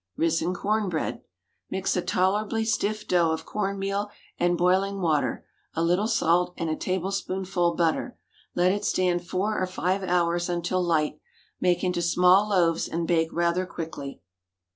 RISEN 0.17 0.55
CORN 0.55 0.89
BREAD. 0.89 1.21
Mix 1.69 1.95
a 1.95 2.01
tolerably 2.01 2.65
stiff 2.65 3.07
dough 3.07 3.29
of 3.29 3.45
corn 3.45 3.77
meal 3.77 4.09
and 4.39 4.57
boiling 4.57 4.99
water, 4.99 5.45
a 5.75 5.83
little 5.83 6.07
salt, 6.07 6.55
and 6.57 6.71
a 6.71 6.75
tablespoonful 6.75 7.75
butter. 7.75 8.17
Let 8.55 8.71
it 8.71 8.83
stand 8.83 9.27
four 9.27 9.59
or 9.61 9.67
five 9.67 10.01
hours 10.01 10.49
until 10.49 10.81
light; 10.81 11.19
make 11.59 11.83
into 11.83 12.01
small 12.01 12.49
loaves 12.49 12.87
and 12.87 13.07
bake 13.07 13.29
rather 13.31 13.67
quickly. 13.67 14.21